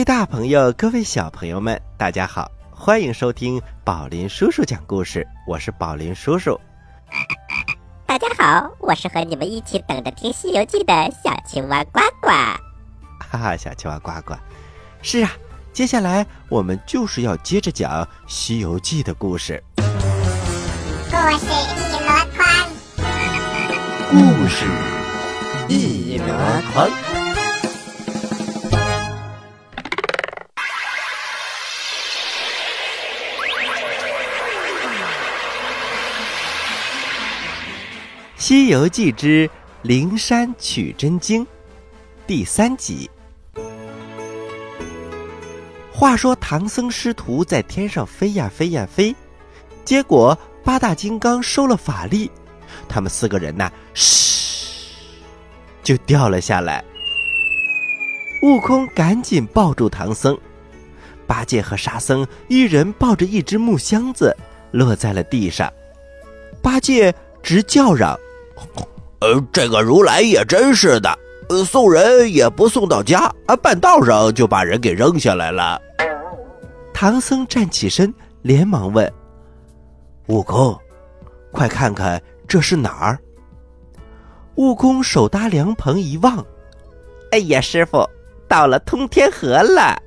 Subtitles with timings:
[0.00, 5.28] 各位大朋友，各位小朋友们，大家好，欢迎收听宝林叔叔讲故事。
[5.46, 6.58] 我是宝林叔叔。
[8.06, 12.28] 大家好，我是和你们一起等着听《西游记》的小青蛙呱呱。
[12.30, 14.32] 哈哈，小青蛙呱呱，
[15.02, 15.32] 是啊，
[15.70, 19.62] 接下来我们就是要接着讲《西游记》的故事。
[19.76, 19.82] 故
[21.36, 21.44] 事
[21.76, 22.46] 一箩筐，
[24.08, 24.64] 故事
[25.68, 26.24] 一箩
[26.72, 26.88] 筐。
[38.40, 39.48] 《西游记之
[39.82, 41.44] 灵山取真经》
[42.26, 43.08] 第三集。
[45.92, 49.14] 话说唐僧师徒在天上飞呀飞呀飞，
[49.84, 52.30] 结果八大金刚收了法力，
[52.88, 54.94] 他们四个人呐，嘘，
[55.82, 56.82] 就掉了下来。
[58.42, 60.36] 悟空赶紧抱住唐僧，
[61.26, 64.34] 八戒和沙僧一人抱着一只木箱子，
[64.70, 65.70] 落在了地上。
[66.62, 68.18] 八戒直叫嚷。
[69.20, 75.80] 呃，这个如来也真是的，呃，送人也不送到家，啊，半道上就把人给扔下来了。
[76.94, 78.12] 唐僧站起身，
[78.42, 79.10] 连忙问
[80.28, 80.78] ：“悟空，
[81.52, 83.18] 快看看这是哪儿？”
[84.56, 86.44] 悟空手搭凉棚一望，
[87.32, 88.08] 哎呀，师傅，
[88.48, 89.98] 到了通天河了。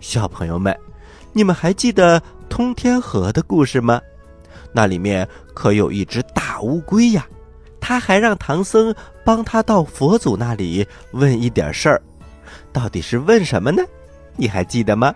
[0.00, 0.76] 小朋友们，
[1.32, 4.00] 你们还记得通天河的故事吗？
[4.72, 7.26] 那里面可有一只大乌龟呀！
[7.80, 8.94] 他还让唐僧
[9.24, 12.02] 帮他到佛祖那里问一点事儿，
[12.72, 13.82] 到底是问什么呢？
[14.36, 15.14] 你还记得吗？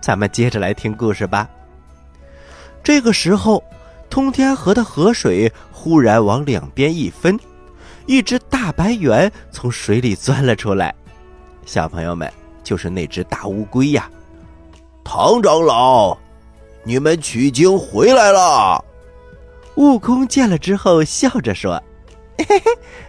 [0.00, 1.48] 咱们接着来听故事吧。
[2.82, 3.62] 这个时候，
[4.08, 7.38] 通天河的河水忽然往两边一分，
[8.06, 10.94] 一只大白猿从水里钻了出来。
[11.66, 12.32] 小朋友们，
[12.64, 14.10] 就是那只大乌龟呀！
[15.04, 16.16] 唐长老，
[16.82, 18.82] 你们取经回来了。
[19.80, 21.82] 悟空见了之后，笑着说。
[22.36, 22.62] 嘿嘿，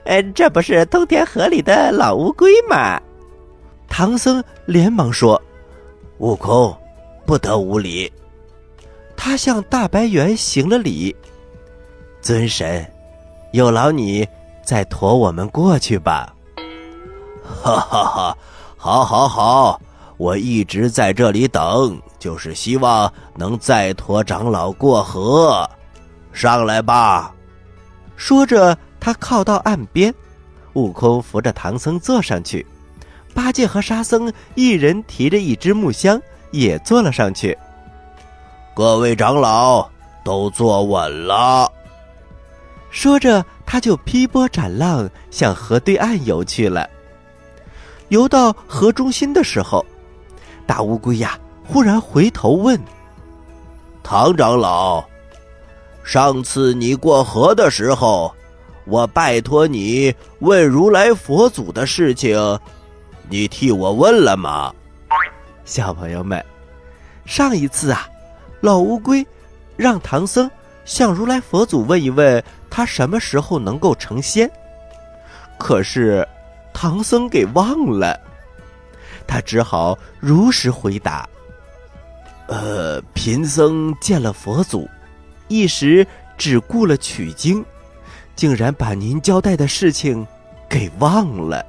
[0.06, 2.98] 呃，这不是通天河里的老乌龟吗？
[3.90, 5.42] 唐僧连忙说
[6.20, 6.74] ：“悟空，
[7.26, 8.10] 不得无礼。”
[9.18, 11.14] 他向大白猿行了礼
[12.24, 12.90] ：“尊神，
[13.52, 14.26] 有劳你
[14.64, 16.34] 再驮我们过去吧。”
[17.44, 18.38] 哈哈哈，
[18.78, 19.82] 好，好，好！
[20.16, 25.70] 我一直在这里等，就是希望能再驮长老过河。
[26.34, 27.34] 上来吧。
[28.16, 28.78] 说着。
[29.04, 30.14] 他靠到岸边，
[30.74, 32.64] 悟空扶着唐僧坐上去，
[33.34, 36.22] 八戒和沙僧一人提着一只木箱
[36.52, 37.58] 也坐了上去。
[38.76, 39.90] 各位长老
[40.24, 41.68] 都坐稳了。
[42.92, 46.88] 说着，他就劈波斩浪向河对岸游去了。
[48.10, 49.84] 游到河中心的时候，
[50.68, 52.80] 大乌龟呀忽然回头问
[54.04, 55.04] ：“唐长老，
[56.12, 58.36] 上次你过河的时候。”
[58.84, 62.60] 我拜托你问如来佛祖的事情，
[63.30, 64.74] 你替我问了吗？
[65.64, 66.44] 小朋友们，
[67.26, 68.10] 上一次啊，
[68.60, 69.26] 老乌龟
[69.78, 70.50] 让唐僧
[70.84, 74.52] 向如来佛祖问一问，他什么时候能够成仙。
[75.60, 76.28] 可是
[76.74, 78.20] 唐僧给忘了，
[79.28, 81.30] 他只好如实回答
[82.50, 84.90] ：“呃，贫僧见了佛祖，
[85.52, 86.08] 一时
[86.38, 87.64] 只顾了取经。”
[88.34, 90.26] 竟然把您交代的事情
[90.68, 91.64] 给忘了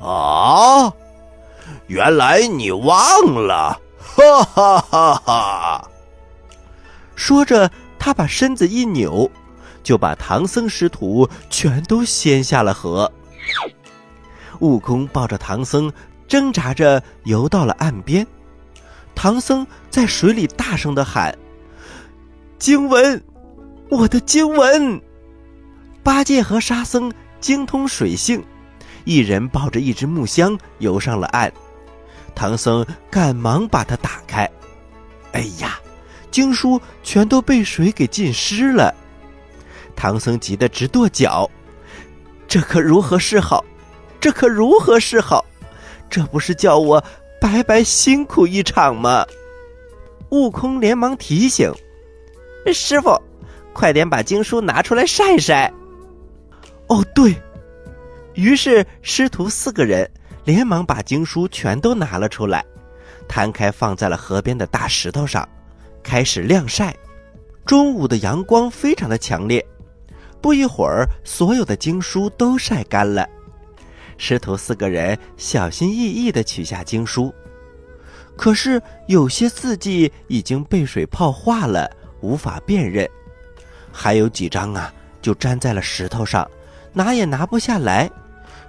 [0.00, 0.92] 啊！
[1.88, 5.90] 原来你忘了，哈哈哈哈！
[7.16, 7.68] 说着，
[7.98, 9.28] 他把身子一扭，
[9.82, 13.10] 就把唐僧师徒全都掀下了河。
[14.60, 15.92] 悟空抱着唐僧，
[16.28, 18.24] 挣扎着游到了岸边。
[19.16, 21.36] 唐僧在水里大声的喊
[22.60, 23.20] ：“经文，
[23.88, 25.00] 我的经文！”
[26.04, 27.10] 八戒和沙僧
[27.40, 28.44] 精通水性，
[29.04, 31.50] 一人抱着一只木箱游上了岸。
[32.34, 34.48] 唐僧赶忙把它打开，
[35.32, 35.80] 哎呀，
[36.30, 38.94] 经书全都被水给浸湿了。
[39.96, 41.50] 唐僧急得直跺脚，
[42.46, 43.64] 这可如何是好？
[44.20, 45.42] 这可如何是好？
[46.10, 47.02] 这不是叫我
[47.40, 49.24] 白白辛苦一场吗？
[50.28, 51.72] 悟空连忙提醒
[52.72, 53.20] ：“师傅，
[53.72, 55.72] 快点把经书拿出来晒晒。”
[56.88, 57.34] 哦，对
[58.34, 60.08] 于是，师徒四个人
[60.44, 62.64] 连忙把经书全都拿了出来，
[63.28, 65.48] 摊开放在了河边的大石头上，
[66.02, 66.94] 开始晾晒。
[67.66, 69.64] 中午的阳光非常的强烈，
[70.40, 73.28] 不一会儿，所有的经书都晒干了。
[74.16, 77.32] 师徒四个人小心翼翼地取下经书，
[78.36, 81.88] 可是有些字迹已经被水泡化了，
[82.20, 83.06] 无法辨认；
[83.92, 86.48] 还有几张啊，就粘在了石头上，
[86.92, 88.10] 拿也拿不下来，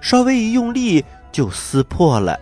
[0.00, 2.38] 稍微一用力就撕破了。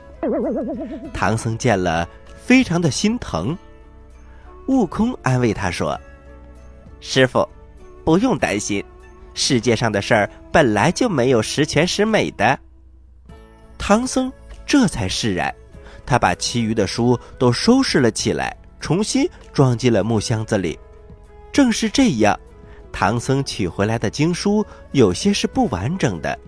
[1.12, 3.56] 唐僧见了，非常的心疼。
[4.66, 5.98] 悟空安慰他说
[7.00, 7.48] ：“师傅，
[8.04, 8.84] 不用担心，
[9.34, 12.58] 世界上的事儿本来就没有十全十美的。”
[13.78, 14.30] 唐僧
[14.66, 15.52] 这才释然，
[16.06, 20.78] 他把其余的书都收拾了起来，重新装进了木箱子里。
[21.52, 22.38] 正是这样，
[22.92, 26.38] 唐僧取回来的经书有些是不完整的，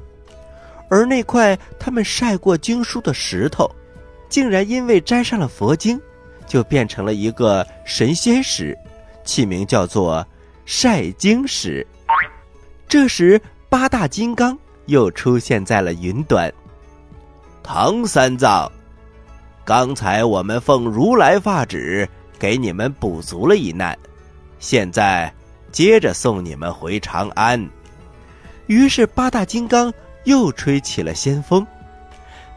[0.88, 3.70] 而那块他们晒过经书的石头，
[4.28, 6.00] 竟然因为沾上了佛经。
[6.44, 8.76] 就变成了一个神仙石，
[9.24, 10.26] 起名叫做
[10.66, 11.86] 晒经石。
[12.86, 13.40] 这时，
[13.70, 16.52] 八大金刚又出现在了云端。
[17.62, 18.70] 唐三藏，
[19.64, 22.06] 刚才我们奉如来法旨
[22.38, 23.96] 给你们补足了一难，
[24.62, 25.30] 现在
[25.72, 27.68] 接着送你们回长安。
[28.68, 29.92] 于是，八大金刚
[30.22, 31.66] 又吹起了仙风，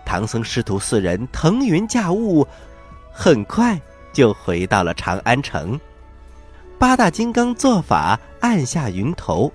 [0.06, 2.48] 唐僧师徒四人腾云驾雾。
[3.12, 3.80] 很快
[4.14, 5.80] 就回到了长安城，
[6.78, 9.52] 八大金刚做法按下云头，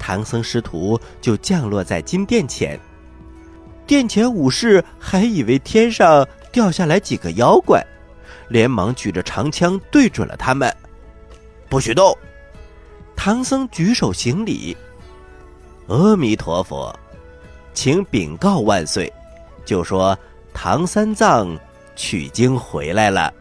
[0.00, 2.78] 唐僧师徒就降落在金殿前。
[3.86, 7.80] 殿前武士还以为天上掉下来几个妖怪，
[8.48, 10.74] 连忙举着长枪对准了他们，
[11.68, 12.16] 不许动！
[13.16, 14.76] 唐僧举手行礼
[15.88, 16.94] ：“阿弥陀佛，
[17.74, 19.12] 请禀告万岁，
[19.64, 20.18] 就说
[20.52, 21.58] 唐三藏。”
[22.00, 23.34] 取经回来了，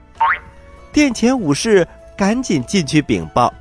[0.92, 1.88] 殿前武士
[2.18, 3.54] 赶紧进去禀报。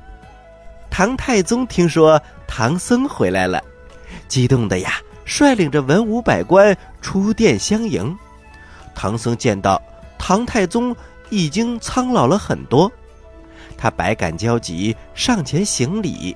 [0.89, 3.63] 唐太宗听说唐僧回来了，
[4.27, 8.17] 激动的呀，率领着文武百官出殿相迎。
[8.95, 9.79] 唐僧见到
[10.17, 10.95] 唐太宗
[11.29, 12.91] 已经苍老了很多，
[13.77, 16.35] 他百感交集，上前行礼：“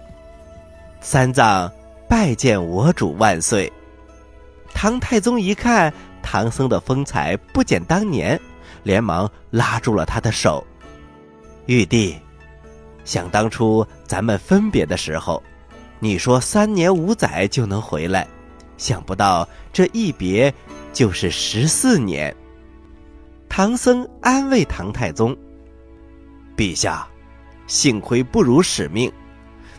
[1.02, 1.72] 三藏
[2.08, 3.72] 拜见我主万岁。”
[4.74, 5.92] 唐太宗一看
[6.22, 8.40] 唐僧的风采不减当年。
[8.84, 10.66] 连忙拉住了他的手，
[11.68, 12.16] 玉帝，
[13.06, 15.44] 想当初咱们分别的时候，
[16.00, 18.28] 你说三年五载就能回来，
[18.78, 20.52] 想不到这一别
[20.92, 22.36] 就是十四年。
[23.48, 25.38] 唐僧安慰唐太宗
[26.58, 27.08] ：“陛下，
[27.72, 29.10] 幸亏不辱使命，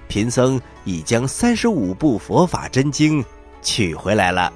[0.08, 3.22] 贫僧已将三十五部佛法真经
[3.60, 4.50] 取回来了。”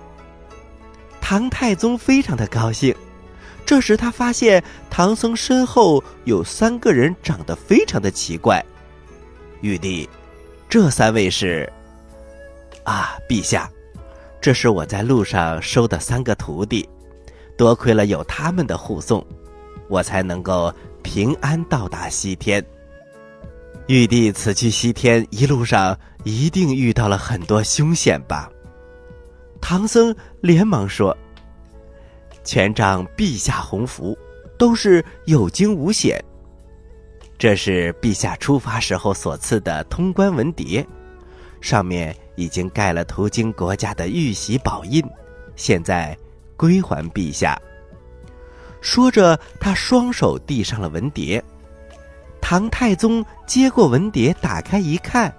[1.20, 2.96] 唐太宗非常的高兴。
[3.66, 8.64] 这时，他发现唐僧身后有三个人，长得非常的奇怪。
[9.60, 10.08] 玉帝，
[10.66, 11.70] 这三位是？
[12.84, 13.70] 啊，陛下，
[14.40, 16.88] 这是我在路上收的三个徒弟，
[17.58, 19.22] 多亏了有他们的护送，
[19.90, 22.64] 我才能够平安到达西天。
[23.86, 28.50] 玉帝此去西天一路上一定遇到了很多凶险吧？
[29.60, 31.16] 唐僧连忙说。
[32.42, 34.16] 全仗陛下洪福，
[34.58, 36.22] 都是有惊无险。
[37.38, 40.84] 这是陛下出发时候所赐的通关文牒，
[41.60, 45.04] 上面已经盖了途经国家的玉玺宝印，
[45.54, 46.16] 现在
[46.56, 47.60] 归还陛下。
[48.80, 51.42] 说着，他双手递上了文牒。
[52.48, 55.34] 唐太宗接过文牒，打开一看，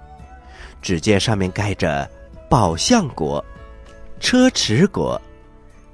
[0.82, 2.06] 只见上面盖着
[2.50, 3.42] 宝象国、
[4.20, 5.20] 车迟国。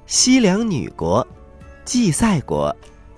[0.06, 1.24] 西凉女国、
[1.84, 2.74] 祭赛国、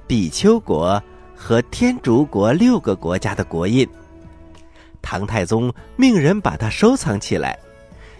[0.06, 1.02] 比丘国
[1.34, 3.88] 和天竺国六个国家的国印，
[5.00, 7.58] 唐太宗命人把它收藏起来，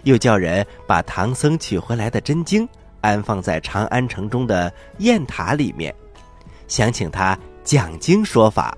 [0.05, 2.67] 又叫人把唐僧取回来的真经
[2.99, 5.93] 安放在长安城中的雁塔里面，
[6.67, 8.75] 想请他讲经说法。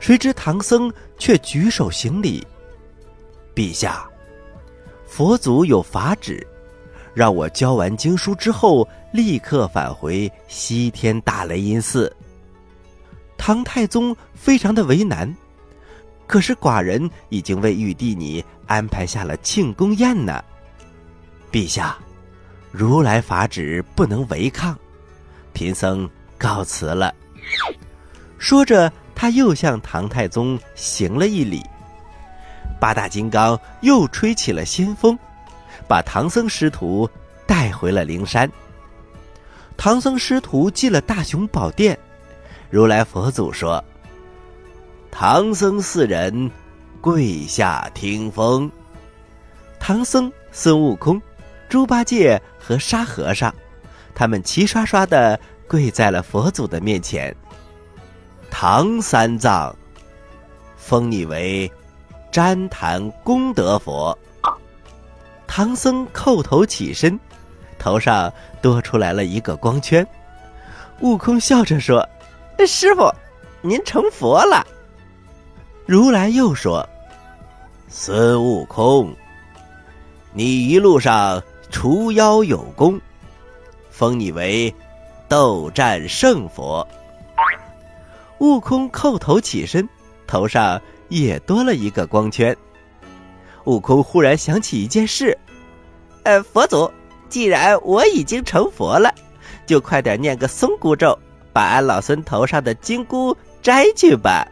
[0.00, 2.44] 谁知唐僧却举手行礼
[3.54, 4.08] ：“陛下，
[5.06, 6.44] 佛祖有法旨。”
[7.12, 12.10] 让我教完经书之后，立刻返回西天大雷音寺。
[13.36, 15.34] 唐太宗非常的为难，
[16.26, 20.42] 可是寡人已经为玉帝你安排下了庆功宴呢。
[21.50, 21.98] 陛下，
[22.70, 24.78] 如来法旨不能违抗，
[25.52, 27.12] 贫僧告辞了。
[28.38, 31.62] 说着，他又向唐太宗行了一礼。
[32.80, 35.18] 八大金刚又吹起了仙风。
[35.86, 37.06] 把唐僧师徒
[37.46, 38.50] 带回了灵山。
[39.76, 41.98] 唐僧师徒进了大雄宝殿，
[42.70, 43.84] 如来佛祖说
[45.10, 46.50] ：“唐僧四人
[47.02, 48.72] 跪下听风。”
[49.78, 51.20] 唐僧、孙悟空、
[51.68, 53.54] 猪八戒和沙和尚，
[54.14, 57.36] 他们齐刷刷的跪在了佛祖的面前。
[58.50, 59.74] 唐三藏，
[60.76, 61.70] 封你为
[62.30, 64.16] 旃檀功德佛。
[65.46, 67.18] 唐僧叩头起身，
[67.78, 68.30] 头上
[68.60, 70.06] 多出来了一个光圈。
[71.00, 72.06] 悟空笑着说
[72.66, 73.10] ：“师傅，
[73.62, 74.66] 您成佛了。”
[75.86, 76.86] 如来又说
[77.88, 79.14] ：“孙悟空，
[80.32, 83.00] 你一路上除妖有功，
[83.90, 84.72] 封你为
[85.28, 86.86] 斗战胜佛。”
[88.40, 89.86] 悟空叩头起身，
[90.26, 92.56] 头上也多了一个光圈。
[93.64, 95.36] 悟空忽然想起一件事
[96.24, 96.90] ：“呃，佛祖，
[97.28, 99.14] 既然我已经成佛了，
[99.66, 101.16] 就快点念个松箍咒，
[101.52, 104.48] 把俺老孙头上的金箍摘去吧。”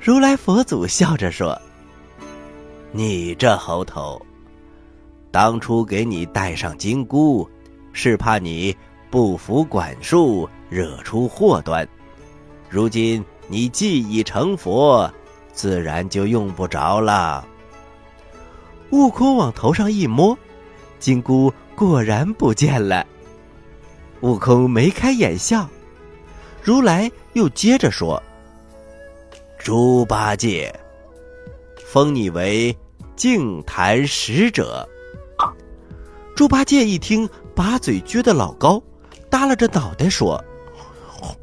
[0.00, 1.60] 如来佛祖笑着说
[2.92, 4.20] ：“你这猴头，
[5.30, 7.46] 当初给你戴上金箍，
[7.92, 8.74] 是怕你
[9.10, 11.86] 不服管束，惹出祸端。”
[12.70, 15.12] 如今你既已成佛，
[15.52, 17.44] 自然就用不着了。
[18.90, 20.38] 悟空往头上一摸，
[21.00, 23.04] 金箍果然不见了。
[24.20, 25.68] 悟空眉开眼笑，
[26.62, 28.22] 如来又接着说
[29.58, 30.72] ：“猪八戒，
[31.84, 32.76] 封你为
[33.16, 34.88] 净坛使者。”
[36.36, 38.80] 猪八戒一听，把嘴撅得老高，
[39.28, 40.42] 耷拉着脑袋说：“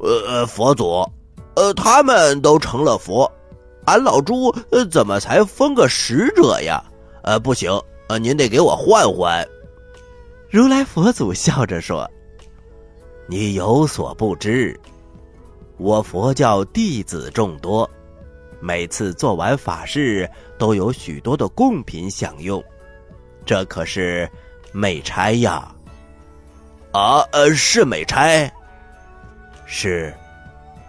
[0.00, 1.06] 呃，佛祖。”
[1.58, 3.28] 呃，他们都成了佛，
[3.86, 6.80] 俺老猪呃怎么才封个使者呀？
[7.22, 7.68] 呃，不行，
[8.08, 9.44] 呃，您得给我换换。
[10.48, 12.08] 如来佛祖笑着说
[13.26, 14.78] ：“你有所不知，
[15.78, 17.90] 我佛教弟子众多，
[18.60, 22.62] 每次做完法事都有许多的贡品享用，
[23.44, 24.30] 这可是
[24.70, 25.74] 美差呀！
[26.92, 28.48] 啊，呃，是美差，
[29.66, 30.14] 是。”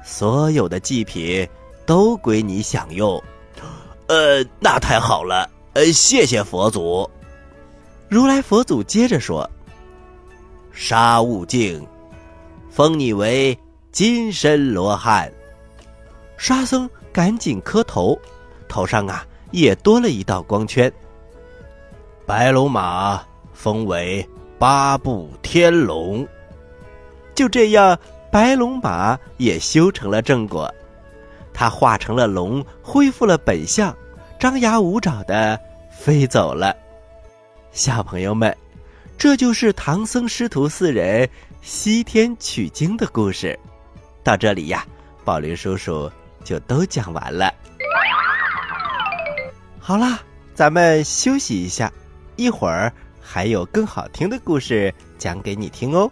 [0.10, 1.48] 所有的祭品
[1.86, 3.24] 都归你享用，
[4.08, 7.08] 呃，那太好了，呃，谢谢佛祖。
[8.10, 9.48] 如来佛祖接着说
[10.74, 11.86] ：“沙悟净，
[12.72, 13.56] 封你为
[13.92, 15.32] 金身罗汉。”
[16.38, 18.18] 沙僧赶紧磕头，
[18.68, 20.92] 头上啊也多了一道光圈。
[22.26, 23.24] 白龙马
[23.54, 26.28] 封为八部天龙。
[27.36, 27.98] 就这样。
[28.32, 30.72] 白龙马也修成了正果，
[31.54, 33.96] 它化成了龙，恢复了本相，
[34.40, 35.60] 张牙舞爪的
[35.90, 36.76] 飞走了。
[37.72, 38.56] 小朋友们，
[39.18, 41.28] 这就是唐僧师徒四人
[41.62, 43.58] 西天取经的故事。
[44.24, 44.86] 到这里呀，
[45.26, 46.12] 宝林叔叔
[46.44, 47.52] 就都讲完了。
[49.80, 50.20] 好啦，
[50.54, 51.92] 咱们休息一下，
[52.36, 56.12] 一会儿还有更好听的故事讲给你听哦。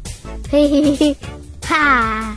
[0.51, 1.15] 嘿嘿嘿，
[1.65, 2.35] 哈！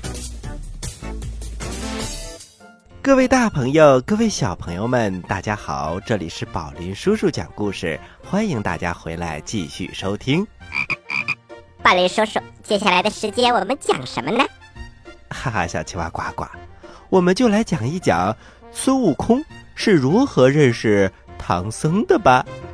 [3.02, 10.46] 各位大朋友，各位小朋友们，大家好，这里是宝林叔叔讲故事，欢迎大家回来继续收听。
[11.82, 14.44] 宝林叔叔，接下来的时间我们讲什么呢？
[15.30, 16.44] 哈哈，小青蛙呱呱，
[17.08, 18.36] 我们就来讲一讲
[18.70, 19.44] 孙悟空
[19.74, 22.46] 是如何认识唐僧的吧。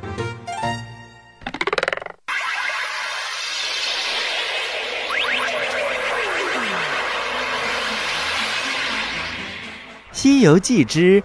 [10.21, 11.23] 西游记之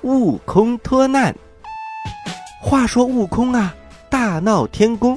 [0.00, 1.32] 悟空脱难》。
[2.60, 3.72] 话说悟空啊，
[4.10, 5.16] 大闹天宫，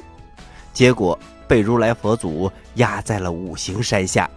[0.73, 1.17] 结果
[1.47, 4.29] 被如来佛祖压在了五行山下，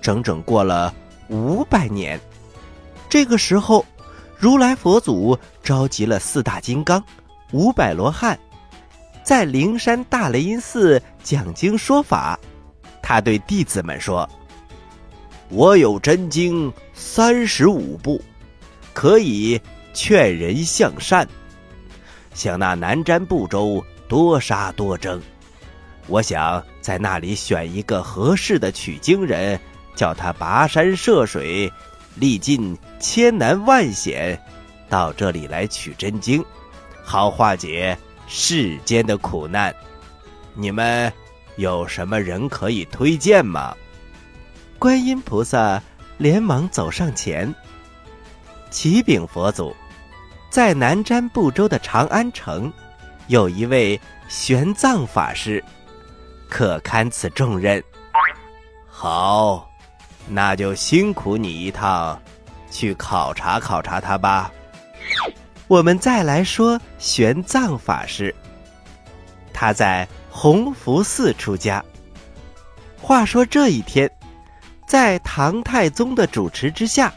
[0.00, 0.92] 整整过了
[1.28, 2.20] 五百年。
[3.08, 3.86] 这个时候，
[4.36, 7.00] 如来佛祖召集了四大金刚、
[7.52, 8.36] 五百罗汉，
[9.22, 12.36] 在灵山大雷音寺讲经说法。
[13.00, 14.28] 他对弟子们说
[15.48, 18.20] ：“我有真经三十五部，
[18.92, 19.60] 可以
[19.92, 21.26] 劝人向善。
[22.34, 25.20] 像那南瞻部洲多杀多争，
[26.06, 29.58] 我想在那里选一个合适的取经人，
[29.94, 31.72] 叫他跋山涉水，
[32.16, 34.40] 历尽千难万险，
[34.88, 36.44] 到这里来取真经，
[37.02, 37.96] 好化解
[38.26, 39.74] 世间的苦难。
[40.54, 41.12] 你们。”
[41.56, 43.76] 有什么人可以推荐吗？
[44.78, 45.80] 观音菩萨
[46.16, 47.54] 连忙走上前。
[48.72, 49.76] 启禀佛祖，
[50.50, 52.72] 在南瞻部洲的长安城，
[53.28, 55.62] 有一位玄奘法师，
[56.48, 57.80] 可堪此重任。
[58.88, 59.70] 好，
[60.26, 62.20] 那就辛苦你一趟，
[62.70, 64.50] 去考察考察他吧。
[65.68, 68.34] 我们再来说玄奘法师，
[69.52, 70.08] 他在。
[70.34, 71.84] 弘福寺出家。
[72.98, 74.10] 话说这一天，
[74.86, 77.12] 在唐太宗的主持之下，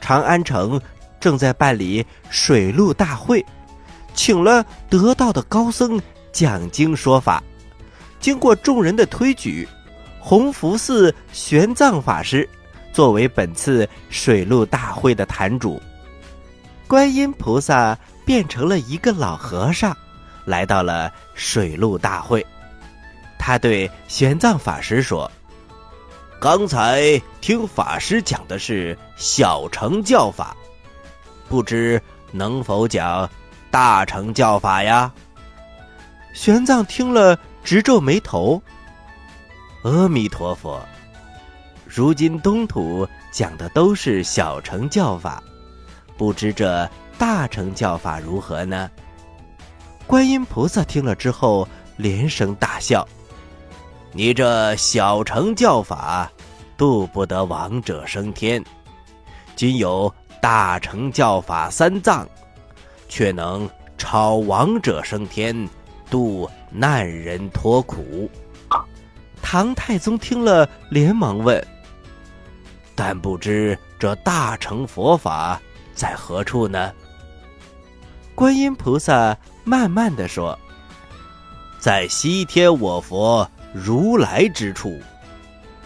[0.00, 0.80] 长安城
[1.20, 3.44] 正在办理水陆大会，
[4.14, 6.00] 请了得道的高僧
[6.32, 7.42] 讲经说法。
[8.20, 9.68] 经过众人的推举，
[10.20, 12.48] 弘福寺玄奘法师
[12.92, 15.80] 作为本次水陆大会的坛主，
[16.86, 19.96] 观音菩萨变成了一个老和尚。
[20.44, 22.44] 来到了水陆大会，
[23.38, 25.30] 他对玄奘法师说
[26.40, 30.56] ：“刚才听法师讲的是小乘教法，
[31.48, 33.28] 不知能否讲
[33.72, 35.12] 大乘教法呀？”
[36.32, 38.62] 玄奘听了直皱眉头
[39.82, 40.80] ：“阿弥陀佛，
[41.84, 45.42] 如今东土讲的都是小乘教法，
[46.16, 48.88] 不知这大乘教法如何呢？”
[50.06, 53.04] 观音菩萨听了之后，连声大笑
[54.12, 56.30] ：“你这小乘教法，
[56.76, 58.62] 渡不得亡者升天；
[59.54, 62.26] 今有大乘教法三藏，
[63.08, 65.68] 却能超亡者升天，
[66.10, 68.30] 渡难人脱苦。”
[69.42, 71.64] 唐太宗听了，连忙问
[72.94, 75.60] ：“但不知这大乘佛法
[75.94, 76.92] 在何处呢？”
[78.34, 79.36] 观音菩萨。
[79.64, 80.58] 慢慢的说，
[81.78, 85.00] 在西天我佛如来之处，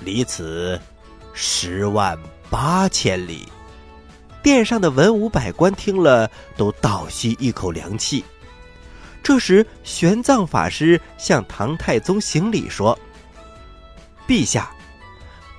[0.01, 0.81] 离此
[1.35, 2.19] 十万
[2.51, 3.47] 八千里。
[4.43, 8.25] 殿上的文武百官听了，都倒吸一口凉气。
[9.23, 12.99] 这时，玄奘法师向唐太宗行礼说
[14.27, 14.71] ：“陛下，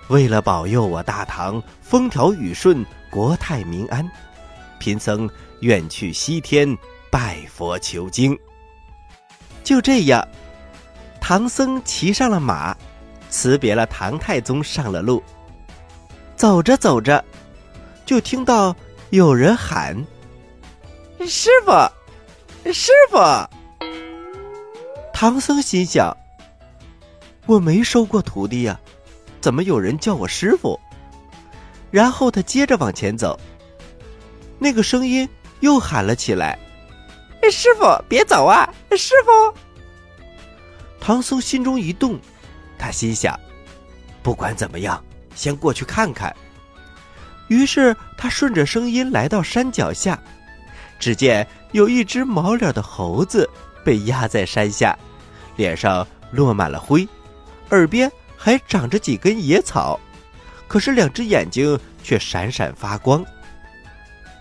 [0.09, 4.05] 为了保佑我大唐风调雨顺、国泰民安，
[4.79, 5.29] 贫僧
[5.62, 6.77] 愿去西天。”
[7.09, 8.36] 拜佛求经。
[9.63, 10.27] 就这样，
[11.25, 12.75] 唐僧骑上了马，
[13.29, 15.23] 辞别了唐太宗，上了路。
[16.36, 17.23] 走着走着，
[18.05, 18.75] 就听到
[19.12, 19.95] 有人喊
[21.25, 21.71] ：“师傅，
[22.73, 23.17] 师傅！”
[25.15, 26.13] 唐僧心想
[27.47, 28.77] ：“我没收过徒弟呀，
[29.39, 30.77] 怎么有人叫我师傅？”
[31.89, 33.39] 然后他接着往前走，
[34.59, 35.27] 那个声音
[35.62, 36.59] 又喊了起来。
[37.49, 38.69] 师傅，别走啊！
[38.97, 39.57] 师傅，
[41.06, 42.18] 唐僧心中一动，
[42.80, 43.38] 他心想：
[44.22, 45.04] 不管怎么样，
[45.36, 46.34] 先过去看看。
[47.50, 50.18] 于是他顺着声音来到山脚下，
[50.98, 53.50] 只见有一只毛脸的猴子
[53.84, 54.98] 被压在山下，
[55.58, 57.06] 脸上落满了灰，
[57.72, 60.00] 耳边还长着几根野草，
[60.70, 63.22] 可是两只眼睛却闪闪发光。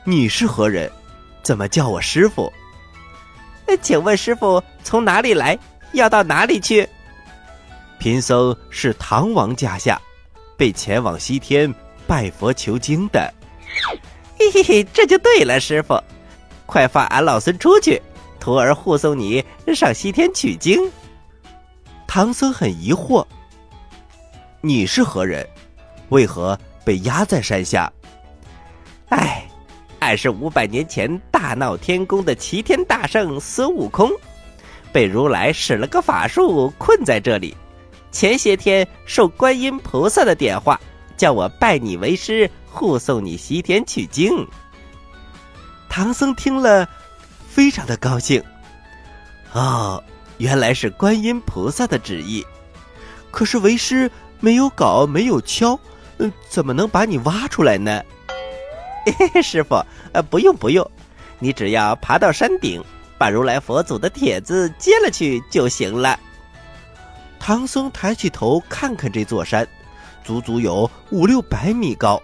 [0.05, 0.89] 你是何人？
[1.43, 2.53] 怎么叫我师傅？
[3.81, 5.59] 请问师傅从哪里来？
[5.93, 6.89] 要到哪里去？
[7.99, 10.01] 贫僧是唐王驾下，
[10.57, 11.73] 被前往西天
[12.07, 13.33] 拜佛求经的。
[14.39, 16.03] 嘿嘿嘿，这就对了，师傅，
[16.67, 18.01] 快放俺老孙出去，
[18.41, 20.91] 徒儿护送你上西天取经。
[22.07, 23.25] 唐僧很疑惑：
[24.61, 25.47] 你是何人？
[26.09, 27.93] 为何被压在山下？
[29.11, 29.47] 哎。
[30.01, 34.11] 俺是五百年前大闹天宫的齐天大圣孙悟空，
[34.93, 37.57] 被如来使了个法术困在这里。
[38.11, 40.79] 前些天受观音菩萨的点化，
[41.17, 44.47] 叫我拜你为师，护送你西天取经。
[45.89, 46.87] 唐僧听了，
[47.49, 48.43] 非常的高兴。
[49.53, 50.03] 哦，
[50.39, 52.45] 原来是观音菩萨的旨意。
[53.31, 55.79] 可是为师没有镐，没有锹，
[56.19, 58.03] 嗯，怎么能把你挖出来呢？
[59.07, 60.89] 嘿 嘿师傅，呃，不用不用，
[61.39, 62.83] 你只要爬到山顶，
[63.23, 66.19] 把如来佛祖的帖子接了去就行了。
[67.39, 69.65] 唐僧抬起头看看这座山，
[70.25, 72.21] 足足有五六百米高。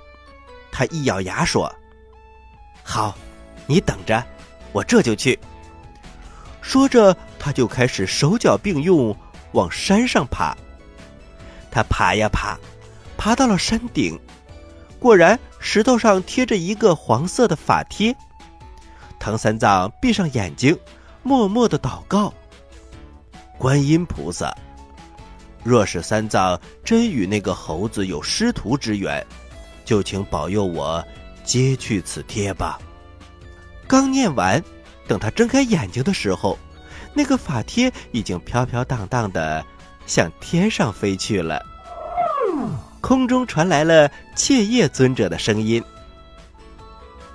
[0.73, 1.73] 他一咬牙说
[2.83, 3.17] ：“好，
[3.69, 4.21] 你等着，
[4.73, 5.39] 我这就去。”
[6.61, 9.17] 说着，他就开始手脚并用
[9.53, 10.53] 往山上爬。
[11.71, 12.59] 他爬呀爬，
[13.17, 14.19] 爬到了山顶，
[14.99, 18.17] 果然石头上贴着一个黄色的法帖。
[19.19, 20.79] 唐三藏闭上眼睛，
[21.23, 22.33] 默默的祷告
[23.59, 24.55] ：“观音菩萨。”
[25.65, 29.25] 若是三藏真与那个猴子有师徒之缘，
[29.85, 31.05] 就请保佑我
[31.45, 32.79] 揭去此贴吧。
[33.87, 34.63] 刚念完，
[35.07, 36.59] 等他睁开眼睛的时候，
[37.13, 39.65] 那个法帖已经飘飘荡荡的
[40.07, 41.61] 向天上飞去了。
[43.01, 45.83] 空中传来了切叶尊者的声音：“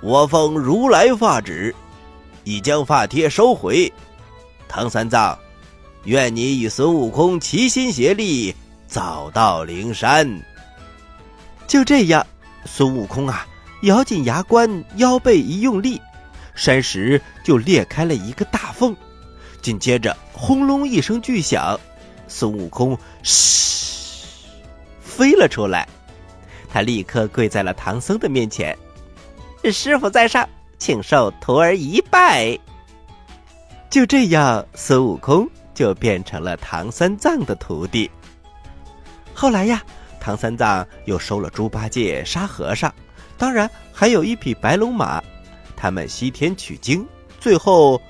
[0.04, 1.74] 我奉如来法旨，
[2.44, 3.90] 已将发帖收回。
[4.68, 5.36] 唐三藏。”
[6.04, 8.54] 愿你与孙悟空齐心协力，
[8.86, 10.38] 早到灵山。
[11.66, 12.26] 就这样，
[12.66, 13.46] 孙悟空啊，
[13.84, 15.98] 咬紧牙关，腰背一用力，
[16.54, 18.94] 山石就裂开了一个大缝。
[19.62, 21.80] 紧接着，轰隆一声巨响，
[22.28, 24.44] 孙悟空嘘
[25.00, 25.88] 飞了出来。
[26.68, 28.76] 他立刻跪在了唐僧的面前
[29.72, 30.48] ：“师傅在上，
[30.78, 32.58] 请受徒儿一拜。”
[33.90, 35.48] 就这样，孙悟空。
[35.74, 38.08] 就变成了唐三藏的徒弟。
[39.34, 39.82] 后来呀，
[40.20, 42.94] 唐三藏又收了猪八戒、沙和尚，
[43.36, 45.20] 当然还有一匹白龙马，
[45.74, 47.04] 他们西天取经，
[47.40, 48.00] 最后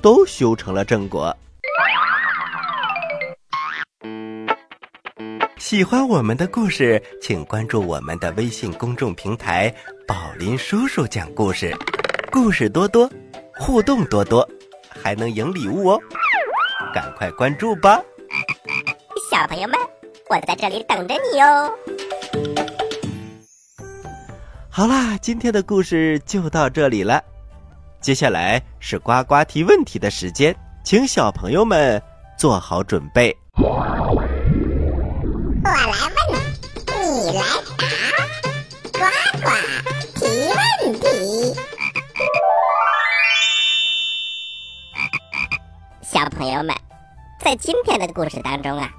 [0.00, 1.36] 都修成了正果。
[5.68, 9.70] 喜欢我们的故事，请关注我们的微信公众平台
[10.08, 11.76] “宝林叔叔讲故事”，
[12.32, 13.06] 故事多多，
[13.54, 14.48] 互动多多，
[14.88, 16.00] 还能赢礼物哦。
[16.94, 18.00] 赶快关注吧，
[19.30, 19.78] 小朋友们，
[20.30, 21.70] 我在这里等着你哦。
[24.70, 27.22] 好啦，今天的故事就到这里了，
[28.00, 32.02] 接下来是呱呱提问题的时间，请小朋友们
[32.38, 33.36] 做好准备。
[35.68, 35.92] 我来问，
[36.96, 37.42] 你来
[37.76, 37.84] 答，
[38.94, 39.00] 呱
[39.38, 39.44] 呱
[40.14, 41.54] 提问题。
[46.00, 46.74] 小朋友们，
[47.38, 48.90] 在今天的故事当中啊，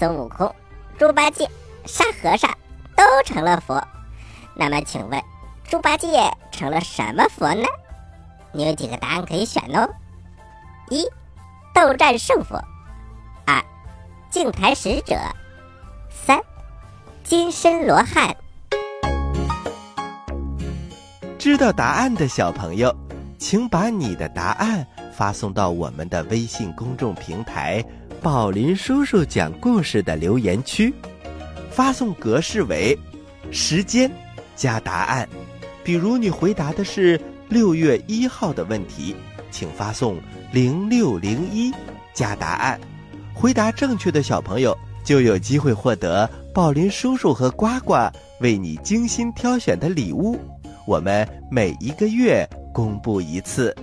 [0.00, 0.52] 孙悟空、
[0.98, 1.48] 猪八戒、
[1.84, 2.50] 沙和尚
[2.96, 3.80] 都成了佛。
[4.56, 5.22] 那么，请问，
[5.68, 6.08] 猪八戒
[6.50, 7.68] 成了什么佛呢？
[8.50, 9.88] 你有几个答案可以选哦：
[10.90, 11.06] 一、
[11.72, 12.58] 斗战胜佛；
[13.46, 13.64] 二、
[14.28, 15.14] 净坛使者；
[16.24, 16.40] 三、
[17.22, 18.34] 金身罗汉。
[21.38, 22.94] 知道答案的小朋友，
[23.38, 24.84] 请把你的答案。
[25.14, 27.82] 发送到我们的微信公众平台
[28.20, 30.92] “宝林叔叔讲故事”的留言区，
[31.70, 32.98] 发送格式为
[33.50, 34.10] 时间
[34.54, 35.28] 加答案。
[35.82, 39.16] 比如你回答的是六月一号的问题，
[39.50, 40.18] 请发送
[40.52, 41.72] 零六零一
[42.12, 42.78] 加答案。
[43.34, 44.76] 回答正确的小朋友
[45.06, 47.94] 就有机会获得宝林叔叔和呱呱
[48.40, 50.36] 为你精心挑选的礼物。
[50.84, 53.74] 我们每一个月公布一次。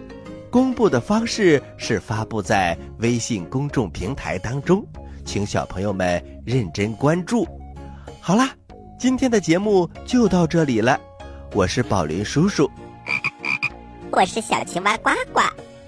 [0.52, 4.86] 公布的方式是发布在微信公众平台当中，
[5.24, 7.48] 请小朋友们认真关注。
[8.20, 8.50] 好啦，
[9.00, 11.00] 今天的节目就到这里了，
[11.54, 12.70] 我是宝林叔叔，
[14.12, 15.40] 我是小青蛙呱呱，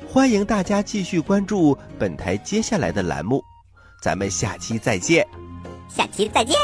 [0.08, 3.44] 欢迎大家继续关注本台接下来的栏目，
[4.06, 5.28] 咱们下期再见，
[5.90, 6.56] 下期再见。